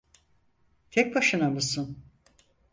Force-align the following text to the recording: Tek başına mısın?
Tek 0.91 1.15
başına 1.15 1.49
mısın? 1.49 1.97